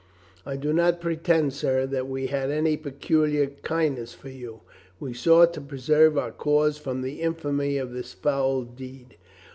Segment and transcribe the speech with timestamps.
[0.47, 4.61] I do not pretend, sir, that we had any peculiar kindness for you.
[4.99, 9.17] We sought to preserve our cause from the infamy of this foul deed.